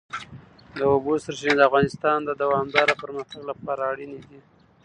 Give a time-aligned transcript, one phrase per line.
[0.77, 4.39] د اوبو سرچینې د افغانستان د دوامداره پرمختګ لپاره اړین دي.